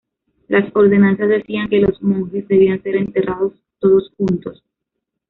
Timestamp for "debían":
2.47-2.81